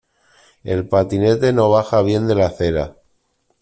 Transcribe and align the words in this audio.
El 0.63 0.87
patinete 0.89 1.53
no 1.53 1.69
baja 1.69 2.01
bien 2.01 2.25
de 2.27 2.33
la 2.33 2.47
acera. 2.47 2.95